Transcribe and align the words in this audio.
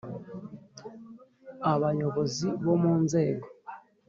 Abayobozi 1.73 2.47
bo 2.63 2.75
mu 2.81 2.93
Nzego 3.03 3.47